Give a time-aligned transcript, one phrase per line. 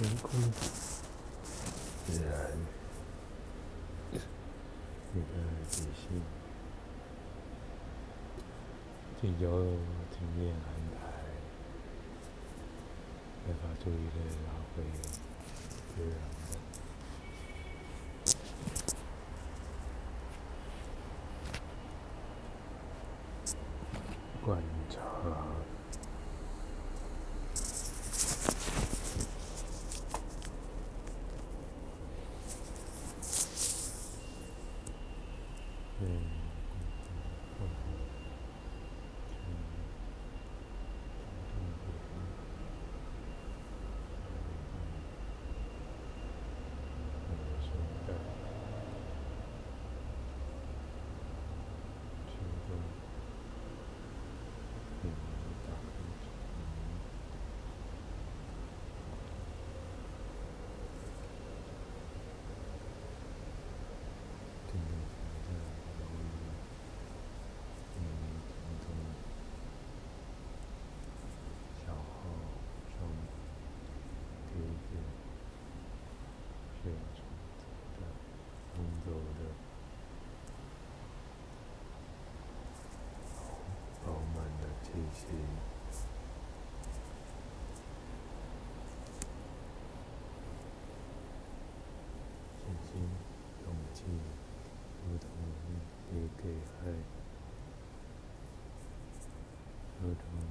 [0.00, 0.30] 天空，
[2.06, 2.32] 自然，
[5.12, 6.22] 你的内心，
[9.20, 9.76] 请由
[10.10, 10.64] 经验安
[10.96, 11.04] 排，
[13.46, 14.82] 来把注意力拉回
[15.94, 16.12] 自然
[85.12, 85.28] 信
[92.82, 93.00] 心、
[93.64, 94.04] 勇气、
[95.04, 95.28] 不同
[95.66, 96.16] 的热
[96.80, 96.92] 爱、
[100.00, 100.44] 不同的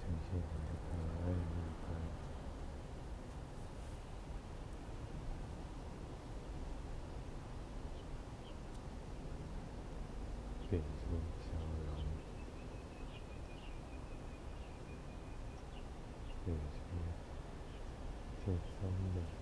[0.00, 0.61] 诚信。
[10.72, 12.00] 对，是逍遥的，然后，
[16.46, 16.54] 对，
[18.42, 18.58] 是，
[19.14, 19.41] 的。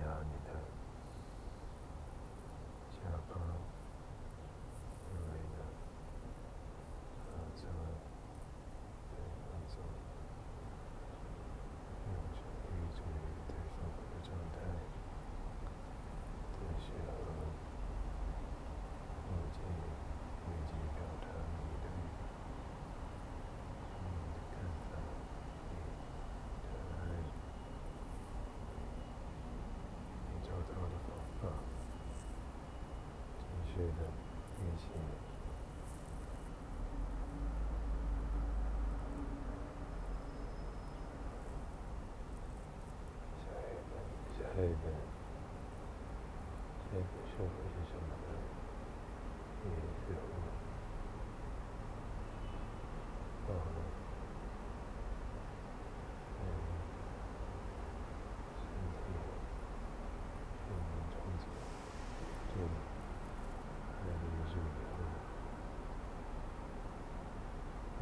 [0.00, 0.33] yeah.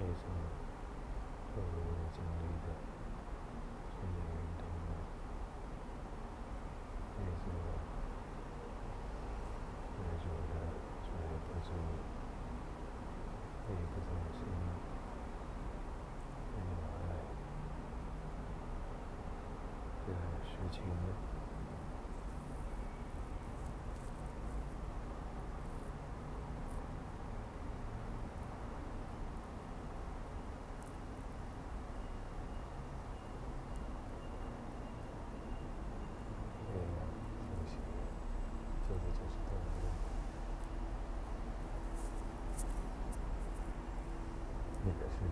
[0.00, 0.32] Yeah, so,
[1.54, 2.89] so.
[45.20, 45.26] そ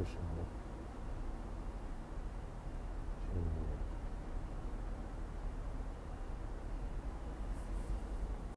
[0.00, 0.12] うそう。